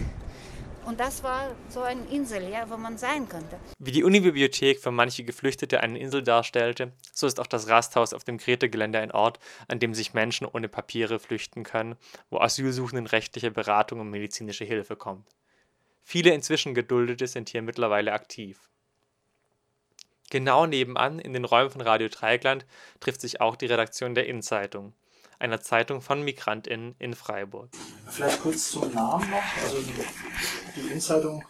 Und 0.85 0.99
das 0.99 1.23
war 1.23 1.55
so 1.69 1.81
eine 1.81 2.05
Insel, 2.09 2.49
ja, 2.49 2.69
wo 2.69 2.75
man 2.75 2.97
sein 2.97 3.29
konnte. 3.29 3.57
Wie 3.79 3.91
die 3.91 4.03
Unibibliothek 4.03 4.79
für 4.79 4.91
manche 4.91 5.23
Geflüchtete 5.23 5.79
eine 5.79 5.97
Insel 5.97 6.23
darstellte, 6.23 6.91
so 7.13 7.25
ist 7.25 7.39
auch 7.39 7.47
das 7.47 7.69
Rasthaus 7.69 8.13
auf 8.13 8.25
dem 8.25 8.37
Grete-Gelände 8.37 8.99
ein 8.99 9.11
Ort, 9.11 9.39
an 9.67 9.79
dem 9.79 9.93
sich 9.93 10.13
Menschen 10.13 10.45
ohne 10.45 10.67
Papiere 10.67 11.19
flüchten 11.19 11.63
können, 11.63 11.95
wo 12.29 12.39
Asylsuchenden 12.39 13.07
rechtliche 13.07 13.51
Beratung 13.51 14.01
und 14.01 14.09
medizinische 14.09 14.65
Hilfe 14.65 14.97
kommt. 14.97 15.27
Viele 16.01 16.33
inzwischen 16.33 16.73
Geduldete 16.73 17.27
sind 17.27 17.49
hier 17.49 17.61
mittlerweile 17.61 18.11
aktiv. 18.11 18.59
Genau 20.29 20.65
nebenan, 20.65 21.19
in 21.19 21.31
den 21.31 21.45
Räumen 21.45 21.69
von 21.69 21.81
Radio 21.81 22.09
Dreieckland, 22.09 22.65
trifft 22.99 23.21
sich 23.21 23.39
auch 23.39 23.55
die 23.55 23.67
Redaktion 23.67 24.15
der 24.15 24.27
Innenzeitung 24.27 24.93
einer 25.39 25.61
Zeitung 25.61 26.01
von 26.01 26.23
MigrantInnen 26.23 26.95
in 26.99 27.13
Freiburg. 27.13 27.69
Vielleicht 28.09 28.41
kurz 28.41 28.71
zum 28.71 28.93
Namen 28.93 29.29
noch. 29.29 29.63
Also 29.63 29.77
die, 30.75 30.81
Innenzeitung 30.81 31.43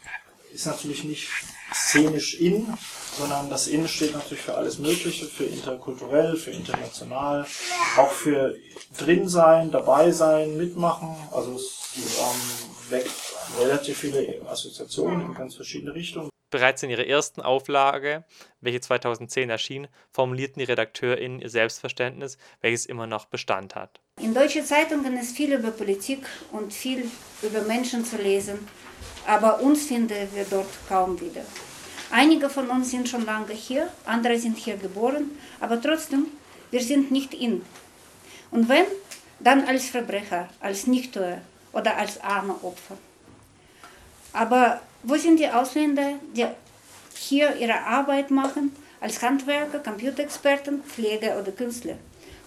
ist 0.53 0.65
natürlich 0.65 1.03
nicht 1.03 1.29
szenisch 1.73 2.39
in, 2.39 2.77
sondern 3.17 3.49
das 3.49 3.67
In 3.67 3.87
steht 3.87 4.13
natürlich 4.13 4.43
für 4.43 4.55
alles 4.55 4.79
Mögliche, 4.79 5.25
für 5.25 5.45
interkulturell, 5.45 6.35
für 6.35 6.51
international, 6.51 7.45
auch 7.97 8.11
für 8.11 8.55
drin 8.97 9.27
sein, 9.27 9.71
dabei 9.71 10.11
sein, 10.11 10.57
mitmachen. 10.57 11.15
Also 11.31 11.55
es 11.55 11.93
ähm, 12.19 12.91
weckt 12.91 13.11
relativ 13.59 13.99
viele 13.99 14.41
Assoziationen 14.47 15.27
in 15.27 15.33
ganz 15.33 15.55
verschiedene 15.55 15.93
Richtungen. 15.93 16.32
Bereits 16.53 16.83
in 16.83 16.91
ihrer 16.91 17.07
ersten 17.07 17.41
Auflage, 17.41 18.25
welche 18.61 18.79
2010 18.79 19.49
erschien, 19.49 19.87
formulierten 20.11 20.59
die 20.59 20.65
RedakteurInnen 20.65 21.41
ihr 21.41 21.49
Selbstverständnis, 21.49 22.37
welches 22.61 22.85
immer 22.85 23.07
noch 23.07 23.25
Bestand 23.25 23.73
hat. 23.73 23.99
In 24.21 24.35
deutschen 24.35 24.63
Zeitungen 24.63 25.17
ist 25.17 25.35
viel 25.35 25.51
über 25.51 25.71
Politik 25.71 26.19
und 26.51 26.71
viel 26.71 27.09
über 27.41 27.61
Menschen 27.63 28.05
zu 28.05 28.17
lesen, 28.17 28.67
aber 29.25 29.61
uns 29.61 29.87
finden 29.87 30.27
wir 30.31 30.45
dort 30.47 30.69
kaum 30.87 31.19
wieder. 31.19 31.41
Einige 32.11 32.51
von 32.51 32.69
uns 32.69 32.91
sind 32.91 33.09
schon 33.09 33.25
lange 33.25 33.53
hier, 33.53 33.91
andere 34.05 34.37
sind 34.37 34.55
hier 34.59 34.77
geboren, 34.77 35.31
aber 35.59 35.81
trotzdem, 35.81 36.27
wir 36.69 36.83
sind 36.83 37.09
nicht 37.09 37.33
in. 37.33 37.63
Und 38.51 38.69
wenn, 38.69 38.85
dann 39.39 39.65
als 39.65 39.89
Verbrecher, 39.89 40.49
als 40.59 40.85
Nichtuer 40.85 41.41
oder 41.71 41.97
als 41.97 42.21
arme 42.21 42.53
Opfer. 42.61 42.99
Aber 44.33 44.81
wo 45.03 45.15
sind 45.15 45.39
die 45.39 45.47
Ausländer, 45.47 46.13
die 46.35 46.45
hier 47.15 47.55
ihre 47.55 47.79
Arbeit 47.79 48.31
machen, 48.31 48.75
als 48.99 49.21
Handwerker, 49.21 49.79
Computerexperten, 49.79 50.83
Pfleger 50.83 51.39
oder 51.39 51.51
Künstler? 51.51 51.97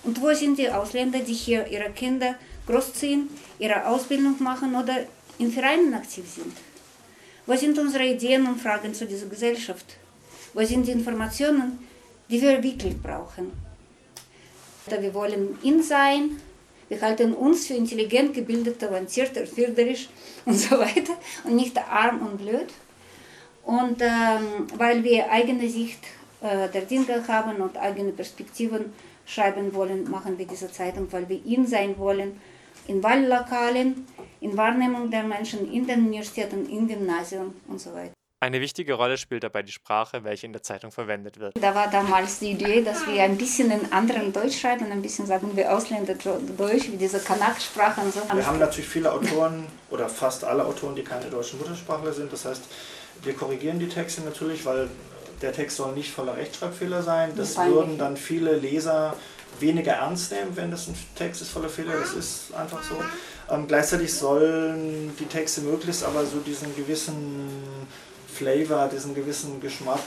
Und 0.03 0.21
wo 0.21 0.33
sind 0.35 0.59
die 0.59 0.71
Ausländer, 0.71 1.21
die 1.21 1.33
hier 1.33 1.67
ihre 1.69 1.91
Kinder 1.91 2.35
großziehen, 2.67 3.29
ihre 3.59 3.87
Ausbildung 3.87 4.37
machen 4.43 4.75
oder 4.75 5.05
in 5.39 5.53
Vereinen 5.53 5.95
aktiv 5.95 6.25
sind? 6.29 6.57
Wo 7.47 7.55
sind 7.55 7.79
unsere 7.79 8.05
Ideen 8.05 8.47
und 8.47 8.61
Fragen 8.61 8.93
zu 8.93 9.07
dieser 9.07 9.27
Gesellschaft? 9.27 9.97
Wo 10.55 10.65
sind 10.65 10.87
die 10.87 10.93
Informationen, 10.93 11.79
die 12.29 12.41
wir 12.43 12.63
wirklich 12.63 13.01
brauchen? 13.01 13.53
Wir 14.89 15.15
wollen 15.15 15.59
in 15.63 15.83
sein, 15.83 16.41
wir 16.89 17.01
halten 17.01 17.35
uns 17.35 17.67
für 17.67 17.75
intelligent, 17.75 18.35
gebildet, 18.35 18.83
avanciert, 18.83 19.37
erfinderisch 19.37 20.09
und 20.45 20.55
so 20.55 20.79
weiter 20.79 21.15
und 21.45 21.57
nicht 21.57 21.77
arm 21.79 22.27
und 22.27 22.39
blöd. 22.39 22.69
Und 23.65 24.01
ähm, 24.01 24.69
weil 24.77 25.03
wir 25.03 25.31
eigene 25.31 25.69
Sicht 25.69 25.99
äh, 26.41 26.69
der 26.69 26.83
Dinge 26.83 27.27
haben 27.27 27.61
und 27.61 27.77
eigene 27.77 28.13
Perspektiven 28.13 28.93
schreiben 29.27 29.75
wollen, 29.75 30.09
machen 30.09 30.39
wir 30.39 30.47
diese 30.47 30.71
Zeitung, 30.71 31.09
weil 31.11 31.29
wir 31.29 31.45
in 31.45 31.67
sein 31.67 31.99
wollen, 31.99 32.41
in 32.87 33.03
Wahllokalen, 33.03 34.07
in 34.41 34.57
Wahrnehmung 34.57 35.11
der 35.11 35.25
Menschen, 35.25 35.73
in 35.73 35.87
den 35.87 36.07
Universitäten, 36.07 36.69
in 36.69 36.87
Gymnasien 36.87 37.53
und 37.67 37.81
so 37.81 37.93
weiter. 37.93 38.16
Eine 38.39 38.61
wichtige 38.61 38.93
Rolle 38.93 39.17
spielt 39.17 39.45
dabei 39.45 39.63
die 39.63 39.73
Sprache, 39.73 40.23
welche 40.23 40.45
in 40.45 40.53
der 40.53 40.63
Zeitung 40.63 40.93
verwendet 40.93 41.41
wird. 41.41 41.55
Da 41.59 41.75
war 41.75 41.91
damals 41.91 42.39
die 42.41 42.51
Idee, 42.51 42.83
dass 42.83 43.07
wir 43.07 43.23
ein 43.23 43.39
bisschen 43.39 43.71
in 43.71 43.91
anderen 43.93 44.31
Deutsch 44.31 44.61
schreiben, 44.61 44.93
ein 44.93 45.01
bisschen 45.01 45.27
sagen 45.27 45.57
wir 45.57 45.75
Ausländerdeutsch, 45.75 46.91
wie 46.91 46.99
diese 46.99 47.19
Kanak-Sprache 47.19 48.03
und 48.03 48.13
so. 48.13 48.21
Wir 48.31 48.47
haben 48.47 48.59
natürlich 48.59 48.91
viele 48.91 49.11
Autoren 49.11 49.67
oder 49.91 50.11
fast 50.11 50.45
alle 50.45 50.67
Autoren, 50.67 50.95
die 50.95 51.03
keine 51.03 51.31
deutschen 51.31 51.59
Muttersprachler 51.59 52.13
sind. 52.13 52.31
Das 52.31 52.45
heißt, 52.45 52.63
wir 53.23 53.33
korrigieren 53.33 53.79
die 53.79 53.89
Texte 53.89 54.21
natürlich, 54.21 54.67
weil 54.67 54.91
der 55.41 55.55
Text 55.55 55.79
soll 55.79 55.95
nicht 55.95 56.13
voller 56.13 56.37
Rechtschreibfehler 56.37 57.03
sein. 57.03 57.33
Das 57.37 57.57
würden 57.57 57.97
dann 57.97 58.19
viele 58.19 58.55
Leser 58.57 59.17
weniger 59.61 59.95
ernst 59.95 60.33
nehmen, 60.33 60.55
wenn 60.57 60.71
das 60.71 60.89
ein 60.89 60.95
Text 61.15 61.41
ist 61.41 61.53
voller 61.53 61.71
Fehler. 61.71 61.95
Das 61.99 62.13
ist 62.13 62.55
einfach 62.55 62.83
so. 62.83 62.97
Ähm, 63.49 63.67
gleichzeitig 63.67 64.13
sollen 64.13 65.17
die 65.19 65.25
Texte 65.25 65.63
möglichst 65.63 66.05
aber 66.05 66.27
so 66.27 66.41
diesen 66.41 66.77
gewissen 66.77 67.49
Flavor, 68.37 68.89
diesen 68.89 69.15
gewissen 69.15 69.61
Geschmack 69.61 70.01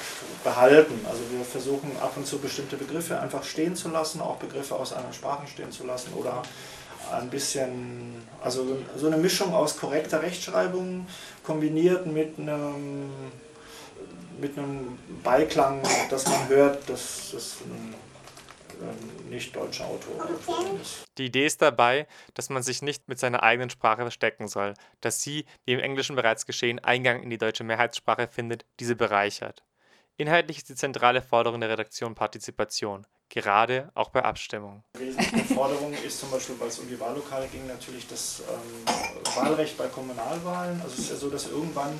behalten. 0.43 0.99
Also 1.09 1.21
wir 1.31 1.43
versuchen 1.43 1.91
ab 1.99 2.13
und 2.15 2.27
zu 2.27 2.37
bestimmte 2.37 2.77
Begriffe 2.77 3.19
einfach 3.19 3.43
stehen 3.43 3.75
zu 3.75 3.89
lassen, 3.89 4.21
auch 4.21 4.37
Begriffe 4.37 4.75
aus 4.75 4.93
anderen 4.93 5.13
Sprachen 5.13 5.47
stehen 5.47 5.71
zu 5.71 5.85
lassen 5.85 6.13
oder 6.13 6.43
ein 7.11 7.29
bisschen, 7.29 8.15
also 8.43 8.77
so 8.95 9.07
eine 9.07 9.17
Mischung 9.17 9.53
aus 9.53 9.77
korrekter 9.77 10.21
Rechtschreibung 10.21 11.07
kombiniert 11.43 12.05
mit 12.05 12.37
einem, 12.37 13.09
mit 14.39 14.57
einem 14.57 14.99
Beiklang, 15.23 15.81
dass 16.09 16.27
man 16.27 16.47
hört, 16.49 16.87
dass 16.89 17.31
das 17.31 17.57
ein 17.65 17.95
nicht 19.29 19.55
deutscher 19.55 19.85
Autor. 19.85 20.27
Die 21.17 21.25
Idee 21.25 21.45
ist 21.45 21.61
dabei, 21.61 22.07
dass 22.33 22.49
man 22.49 22.63
sich 22.63 22.81
nicht 22.81 23.07
mit 23.07 23.19
seiner 23.19 23.43
eigenen 23.43 23.69
Sprache 23.69 24.01
verstecken 24.01 24.47
soll, 24.47 24.73
dass 25.01 25.21
sie, 25.21 25.45
wie 25.65 25.73
im 25.73 25.79
Englischen 25.79 26.15
bereits 26.15 26.45
geschehen, 26.45 26.79
Eingang 26.79 27.21
in 27.23 27.29
die 27.29 27.37
deutsche 27.37 27.63
Mehrheitssprache 27.63 28.27
findet, 28.27 28.65
diese 28.79 28.95
bereichert. 28.95 29.63
Inhaltlich 30.17 30.57
ist 30.57 30.69
die 30.69 30.75
zentrale 30.75 31.21
Forderung 31.21 31.61
der 31.61 31.69
Redaktion 31.69 32.13
Partizipation, 32.13 33.07
gerade 33.29 33.89
auch 33.93 34.09
bei 34.09 34.23
Abstimmungen. 34.23 34.83
Wesentliche 34.97 35.53
Forderung 35.53 35.93
ist 35.93 36.19
zum 36.19 36.29
Beispiel, 36.29 36.59
weil 36.59 36.67
es 36.67 36.79
um 36.79 36.89
die 36.89 36.99
Wahllokale 36.99 37.47
ging, 37.47 37.65
natürlich 37.67 38.05
das 38.07 38.41
ähm, 38.41 39.35
Wahlrecht 39.35 39.77
bei 39.77 39.87
Kommunalwahlen. 39.87 40.81
Also 40.81 40.93
es 40.93 40.99
ist 40.99 41.09
ja 41.11 41.15
so, 41.15 41.29
dass 41.29 41.49
irgendwann 41.49 41.97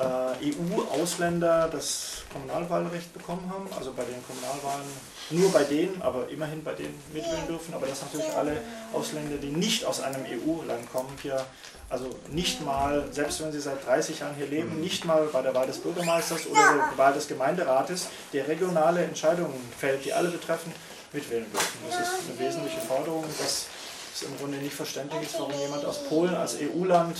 EU-Ausländer 0.00 1.68
das 1.70 2.22
Kommunalwahlrecht 2.32 3.12
bekommen 3.12 3.50
haben, 3.52 3.68
also 3.76 3.92
bei 3.92 4.04
den 4.04 4.24
Kommunalwahlen 4.26 4.86
nur 5.30 5.52
bei 5.52 5.64
denen, 5.64 6.00
aber 6.00 6.28
immerhin 6.28 6.64
bei 6.64 6.72
denen 6.72 6.98
mitwählen 7.12 7.46
dürfen, 7.46 7.74
aber 7.74 7.86
dass 7.86 8.00
natürlich 8.02 8.32
alle 8.34 8.56
Ausländer, 8.92 9.36
die 9.36 9.50
nicht 9.50 9.84
aus 9.84 10.00
einem 10.00 10.24
EU-Land 10.24 10.90
kommen, 10.90 11.10
hier. 11.20 11.44
Also 11.90 12.08
nicht 12.30 12.64
mal, 12.64 13.06
selbst 13.10 13.42
wenn 13.42 13.52
sie 13.52 13.60
seit 13.60 13.84
30 13.86 14.20
Jahren 14.20 14.34
hier 14.34 14.46
leben, 14.46 14.80
nicht 14.80 15.04
mal 15.04 15.28
bei 15.30 15.42
der 15.42 15.54
Wahl 15.54 15.66
des 15.66 15.76
Bürgermeisters 15.76 16.46
oder 16.46 16.88
der 16.90 16.96
Wahl 16.96 17.12
des 17.12 17.28
Gemeinderates, 17.28 18.06
der 18.32 18.48
regionale 18.48 19.04
Entscheidungen 19.04 19.60
fällt, 19.78 20.02
die 20.06 20.12
alle 20.14 20.30
betreffen, 20.30 20.72
mitwählen 21.12 21.44
dürfen. 21.52 21.78
Das 21.90 22.00
ist 22.00 22.30
eine 22.30 22.38
wesentliche 22.38 22.80
Forderung, 22.80 23.26
dass 23.38 23.66
es 24.14 24.22
im 24.22 24.38
Grunde 24.38 24.56
nicht 24.56 24.72
verständlich 24.74 25.24
ist, 25.24 25.38
warum 25.38 25.52
jemand 25.60 25.84
aus 25.84 26.02
Polen 26.04 26.34
als 26.34 26.56
EU-Land 26.56 27.18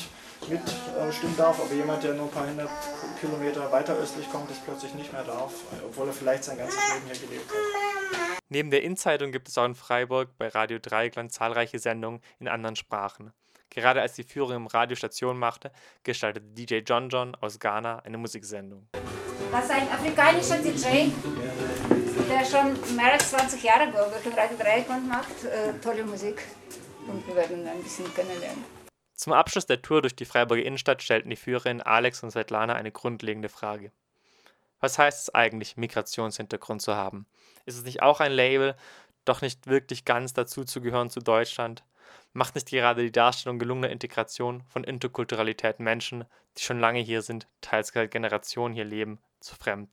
mitstimmen 0.48 1.36
darf, 1.36 1.60
aber 1.60 1.74
jemand, 1.74 2.02
der 2.02 2.14
nur 2.14 2.26
ein 2.26 2.30
paar 2.30 2.46
hundert 2.46 2.70
Kilometer 3.20 3.70
weiter 3.70 3.94
östlich 3.96 4.30
kommt, 4.30 4.50
das 4.50 4.58
plötzlich 4.58 4.94
nicht 4.94 5.12
mehr 5.12 5.24
darf, 5.24 5.52
obwohl 5.84 6.08
er 6.08 6.12
vielleicht 6.12 6.44
sein 6.44 6.58
ganzes 6.58 6.78
Leben 6.92 7.06
hier 7.06 7.26
gelebt 7.28 7.50
hat. 7.50 8.32
Neben 8.48 8.70
der 8.70 8.82
In-Zeitung 8.82 9.32
gibt 9.32 9.48
es 9.48 9.56
auch 9.56 9.64
in 9.64 9.74
Freiburg 9.74 10.36
bei 10.36 10.48
Radio 10.48 10.78
Dreieckland 10.78 11.32
zahlreiche 11.32 11.78
Sendungen 11.78 12.20
in 12.38 12.48
anderen 12.48 12.76
Sprachen. 12.76 13.32
Gerade 13.70 14.02
als 14.02 14.12
die 14.12 14.24
Führung 14.24 14.52
im 14.52 14.66
Radiostation 14.66 15.38
machte, 15.38 15.72
gestaltete 16.02 16.46
DJ 16.46 16.80
John 16.86 17.08
John 17.08 17.34
aus 17.36 17.58
Ghana 17.58 18.00
eine 18.00 18.18
Musiksendung. 18.18 18.86
Das 19.50 19.64
ist 19.64 19.70
ein 19.70 19.88
afrikanischer 19.88 20.58
DJ, 20.58 21.10
der 22.28 22.44
schon 22.44 22.96
mehr 22.96 23.12
als 23.12 23.30
20 23.30 23.62
Jahre, 23.62 23.84
in 23.84 24.32
Radio 24.32 24.56
Dreieckland 24.58 25.08
macht. 25.08 25.44
Äh, 25.44 25.72
tolle 25.82 26.04
Musik 26.04 26.42
und 27.06 27.26
wir 27.26 27.34
werden 27.34 27.60
ihn 27.60 27.68
ein 27.68 27.82
bisschen 27.82 28.12
kennenlernen. 28.14 28.81
Zum 29.22 29.34
Abschluss 29.34 29.66
der 29.66 29.80
Tour 29.80 30.02
durch 30.02 30.16
die 30.16 30.24
Freiburger 30.24 30.64
Innenstadt 30.64 31.00
stellten 31.00 31.30
die 31.30 31.36
Führerin 31.36 31.80
Alex 31.80 32.24
und 32.24 32.32
Svetlana 32.32 32.72
eine 32.72 32.90
grundlegende 32.90 33.48
Frage. 33.48 33.92
Was 34.80 34.98
heißt 34.98 35.22
es 35.22 35.32
eigentlich, 35.32 35.76
Migrationshintergrund 35.76 36.82
zu 36.82 36.96
haben? 36.96 37.26
Ist 37.64 37.76
es 37.78 37.84
nicht 37.84 38.02
auch 38.02 38.18
ein 38.18 38.32
Label, 38.32 38.74
doch 39.24 39.40
nicht 39.40 39.68
wirklich 39.68 40.04
ganz 40.04 40.32
dazu 40.32 40.64
zu 40.64 40.80
gehören 40.80 41.08
zu 41.08 41.20
Deutschland? 41.20 41.84
Macht 42.32 42.56
nicht 42.56 42.66
gerade 42.66 43.04
die 43.04 43.12
Darstellung 43.12 43.60
gelungener 43.60 43.90
Integration 43.90 44.64
von 44.64 44.82
Interkulturalität 44.82 45.78
Menschen, 45.78 46.24
die 46.58 46.62
schon 46.62 46.80
lange 46.80 46.98
hier 46.98 47.22
sind, 47.22 47.46
teils 47.60 47.92
Generationen 47.92 48.74
hier 48.74 48.84
leben, 48.84 49.20
zu 49.38 49.54
Fremden? 49.54 49.92